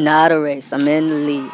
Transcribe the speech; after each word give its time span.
Not 0.00 0.32
a 0.32 0.40
race. 0.40 0.72
I'm 0.72 0.88
in 0.88 1.08
the 1.08 1.14
lead. 1.14 1.50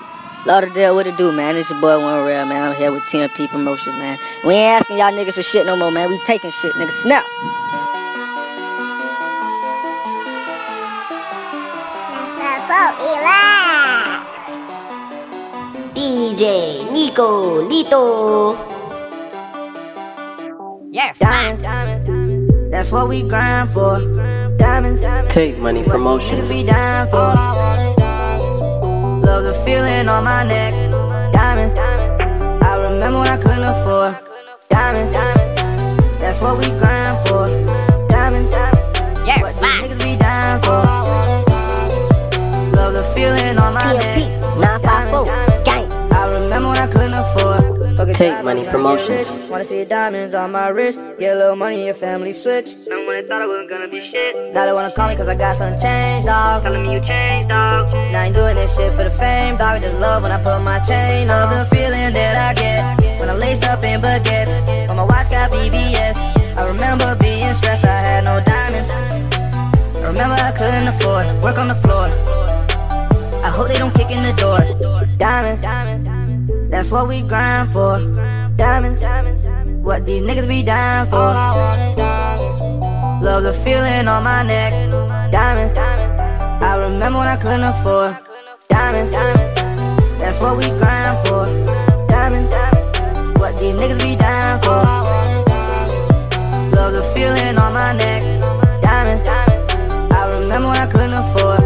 Lauderdale, 0.46 0.94
what 0.94 1.08
it 1.08 1.16
do, 1.16 1.32
man? 1.32 1.56
It's 1.56 1.68
your 1.68 1.80
boy 1.80 1.98
One 1.98 2.24
Real, 2.24 2.46
man. 2.46 2.70
I'm 2.70 2.76
here 2.76 2.92
with 2.92 3.02
TMP 3.02 3.48
Promotions, 3.48 3.96
man. 3.96 4.16
We 4.44 4.54
ain't 4.54 4.82
asking 4.82 4.98
y'all 4.98 5.10
niggas 5.10 5.32
for 5.32 5.42
shit 5.42 5.66
no 5.66 5.76
more, 5.76 5.90
man. 5.90 6.08
We 6.08 6.18
taking 6.24 6.52
shit, 6.52 6.72
nigga. 6.74 6.92
Snap. 6.92 7.24
DJ 15.92 16.92
Nico 16.92 17.68
Lito. 17.68 18.56
Yeah, 20.92 21.12
diamonds. 21.18 21.62
That's 22.70 22.92
what 22.92 23.08
we 23.08 23.22
grind 23.22 23.72
for. 23.72 23.98
Diamonds. 24.56 25.00
Take 25.34 25.58
money 25.58 25.82
promotions. 25.82 26.48
Be 26.48 26.62
dying 26.62 27.10
for. 27.10 28.05
Love 29.24 29.44
the 29.44 29.54
feeling 29.64 30.08
on 30.08 30.24
my 30.24 30.42
neck. 30.44 30.74
Diamonds. 31.32 31.74
I 31.74 32.76
remember 32.76 33.20
when 33.20 33.28
I 33.28 33.36
couldn't 33.36 33.64
afford. 33.64 34.18
Diamonds. 34.68 35.12
That's 36.20 36.40
what 36.40 36.58
we 36.58 36.68
grind 36.78 37.16
for. 37.26 37.46
Diamonds. 38.08 38.50
Yeah, 38.50 39.40
what 39.40 39.54
these 39.54 39.96
niggas 39.96 39.98
be 40.04 40.16
dying 40.16 40.60
for. 40.62 40.82
Love 42.76 42.92
the 42.92 43.04
feeling 43.14 43.58
on 43.58 43.74
my 43.74 43.92
neck. 43.94 44.18
TMP 44.18 44.60
954 44.60 45.24
gang. 45.64 45.92
I 46.12 46.30
remember 46.32 46.68
when 46.68 46.78
I 46.78 46.86
couldn't 46.86 47.14
afford. 47.14 47.76
Fucking 47.96 48.14
Take 48.14 48.44
money 48.44 48.66
promotions. 48.66 49.32
Wanna 49.48 49.64
see 49.64 49.84
diamonds 49.84 50.34
on 50.34 50.52
my 50.52 50.68
wrist. 50.68 51.00
Get 51.18 51.34
a 51.34 51.38
little 51.38 51.56
money, 51.56 51.86
your 51.86 51.94
family 51.94 52.34
switch. 52.34 52.74
Remember 52.84 53.06
when 53.06 53.24
I 53.24 53.26
thought 53.26 53.40
I 53.40 53.46
wasn't 53.46 53.70
gonna 53.70 53.88
be 53.88 54.10
shit? 54.10 54.52
Now 54.52 54.66
they 54.66 54.72
wanna 54.74 54.92
call 54.92 55.08
me 55.08 55.16
cause 55.16 55.28
I 55.28 55.34
got 55.34 55.56
some 55.56 55.80
change, 55.80 56.26
dog. 56.26 56.62
Telling 56.62 56.82
me 56.82 56.92
you 56.94 57.00
changed, 57.00 57.48
dog. 57.48 57.90
Now 58.12 58.20
I 58.20 58.26
ain't 58.26 58.36
doing 58.36 58.55
this 58.66 58.76
shit 58.76 58.94
for 58.94 59.04
the 59.04 59.10
fame, 59.10 59.56
dog. 59.56 59.76
I 59.76 59.80
just 59.80 59.96
love 59.98 60.22
when 60.22 60.32
I 60.32 60.42
put 60.42 60.60
my 60.60 60.78
chain 60.80 61.30
on. 61.30 61.50
The 61.50 61.64
feeling 61.74 62.12
that 62.12 62.34
I 62.36 62.54
get 62.54 63.20
when 63.20 63.28
I'm 63.28 63.38
laced 63.38 63.64
up 63.64 63.84
in 63.84 64.00
baguettes. 64.00 64.54
When 64.88 64.96
my 64.96 65.04
watch 65.04 65.30
got 65.30 65.50
VVS. 65.50 66.18
I 66.56 66.68
remember 66.72 67.14
being 67.16 67.52
stressed, 67.54 67.84
I 67.84 67.98
had 68.08 68.24
no 68.24 68.42
diamonds. 68.42 68.90
I 68.90 70.06
remember 70.08 70.34
I 70.34 70.52
couldn't 70.52 70.88
afford 70.88 71.26
work 71.42 71.58
on 71.58 71.68
the 71.68 71.74
floor. 71.76 72.08
I 73.44 73.50
hope 73.54 73.68
they 73.68 73.78
don't 73.78 73.94
kick 73.94 74.10
in 74.10 74.22
the 74.22 74.32
door. 74.32 74.60
Diamonds, 75.16 75.60
that's 76.70 76.90
what 76.90 77.08
we 77.08 77.22
grind 77.22 77.72
for. 77.72 78.00
Diamonds, 78.56 79.00
what 79.84 80.06
these 80.06 80.22
niggas 80.22 80.48
be 80.48 80.62
dying 80.62 81.08
for. 81.08 81.28
Love 83.24 83.42
the 83.44 83.52
feeling 83.52 84.08
on 84.08 84.24
my 84.24 84.42
neck. 84.42 84.72
Diamonds. 85.30 85.74
I 85.76 86.76
remember 86.76 87.18
when 87.18 87.28
I 87.28 87.36
couldn't 87.36 87.64
afford 87.64 88.25
diamonds. 88.76 89.12
That's 90.20 90.38
what 90.40 90.56
we 90.58 90.66
grind 90.80 91.16
for. 91.26 91.46
Diamonds. 92.08 92.50
What 93.40 93.58
these 93.60 93.76
niggas 93.80 94.00
be 94.02 94.16
dying 94.16 94.60
for. 94.60 94.82
Love 96.76 96.92
the 96.92 97.02
feeling 97.14 97.56
on 97.64 97.72
my 97.72 97.92
neck. 97.92 98.22
Diamonds. 98.82 99.24
I 100.18 100.22
remember 100.40 100.68
when 100.68 100.80
I 100.86 100.88
couldn't 100.94 101.16
afford. 101.22 101.60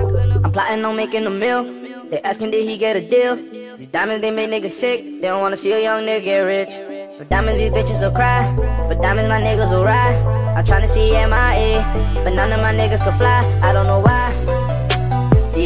I'm 0.45 0.53
plotting 0.53 0.85
on 0.85 0.95
making 0.97 1.27
a 1.27 1.31
meal. 1.31 1.65
They 2.11 2.21
asking 2.23 2.51
did 2.53 2.69
he 2.69 2.77
get 2.79 2.97
a 2.97 3.03
deal. 3.15 3.37
These 3.77 3.89
diamonds 3.89 4.21
they 4.23 4.31
make 4.31 4.51
niggas 4.51 4.71
sick. 4.71 4.99
They 5.21 5.29
don't 5.29 5.41
wanna 5.41 5.57
see 5.57 5.73
a 5.73 5.83
young 5.83 6.05
nigga 6.05 6.25
get 6.25 6.41
rich. 6.41 6.73
For 7.17 7.25
diamonds 7.25 7.61
these 7.61 7.71
bitches 7.71 8.01
will 8.01 8.13
cry. 8.13 8.43
For 8.87 8.95
diamonds 8.95 9.29
my 9.29 9.41
niggas 9.41 9.71
will 9.73 9.85
ride. 9.85 10.19
I'm 10.57 10.65
trying 10.65 10.83
to 10.83 10.89
see 10.89 11.11
MIA, 11.11 11.83
but 12.25 12.33
none 12.35 12.53
of 12.53 12.61
my 12.61 12.73
niggas 12.73 13.03
can 13.05 13.17
fly. 13.17 13.41
I 13.63 13.73
don't 13.73 13.87
know 13.87 14.01
why. 14.01 14.50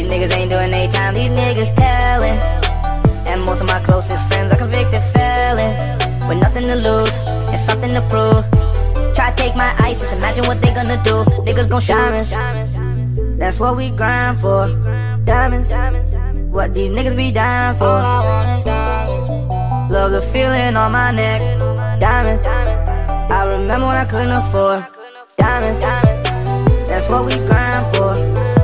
These 0.05 0.13
niggas 0.13 0.37
ain't 0.37 0.51
doing 0.51 0.69
they 0.69 0.87
time, 0.87 1.15
these 1.15 1.31
niggas 1.31 1.75
telling. 1.75 2.37
And 3.25 3.43
most 3.43 3.61
of 3.61 3.67
my 3.67 3.79
closest 3.79 4.23
friends 4.27 4.53
are 4.53 4.55
convicted 4.55 5.01
felons. 5.01 5.79
With 6.29 6.37
nothing 6.37 6.67
to 6.67 6.75
lose 6.75 7.17
and 7.49 7.57
something 7.57 7.91
to 7.91 8.01
prove. 8.01 8.45
Try 9.15 9.31
to 9.31 9.35
take 9.35 9.55
my 9.55 9.73
ice, 9.79 10.01
just 10.01 10.15
imagine 10.15 10.45
what 10.45 10.61
they 10.61 10.71
gonna 10.75 11.01
do. 11.03 11.25
Niggas 11.41 11.67
gon' 11.67 11.81
me. 12.13 13.39
That's 13.39 13.59
what 13.59 13.77
we 13.77 13.89
grind 13.89 14.39
for. 14.41 14.67
Diamonds. 15.25 15.71
What 16.53 16.75
these 16.75 16.91
niggas 16.91 17.17
be 17.17 17.31
dying 17.31 17.75
for. 17.75 17.97
Love 19.91 20.11
the 20.11 20.21
feeling 20.21 20.77
on 20.77 20.91
my 20.91 21.09
neck. 21.09 21.41
Diamonds. 21.99 22.43
I 22.43 23.43
remember 23.45 23.87
when 23.87 23.97
I 23.97 24.05
couldn't 24.05 24.29
afford. 24.29 24.85
Diamonds. 25.35 25.79
That's 26.89 27.09
what 27.09 27.25
we 27.25 27.37
grind 27.47 27.95
for. 27.95 28.54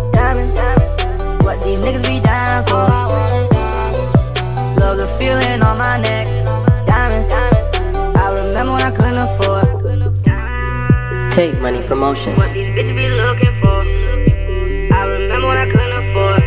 Neck. 6.11 6.27
Diamonds. 6.91 7.29
I 8.23 8.27
remember 8.39 8.73
when 8.75 8.85
I 8.89 8.91
couldn't 8.97 9.22
afford. 9.27 9.67
Take 11.31 11.53
money 11.61 11.81
promotions. 11.91 12.38
What 12.38 12.53
these 12.53 12.67
bitches 12.75 12.95
be 13.01 13.07
looking 13.23 13.55
for. 13.61 13.77
I 15.00 15.03
remember 15.16 15.47
when 15.51 15.59
I 15.66 15.67
couldn't 15.73 15.95
afford. 16.03 16.41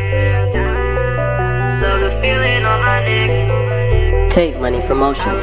Love 1.83 2.01
the 2.07 2.13
feeling 2.21 2.63
on 2.73 2.79
my 2.89 2.99
neck. 3.09 4.31
Take 4.31 4.55
money 4.61 4.81
promotions. 4.91 5.43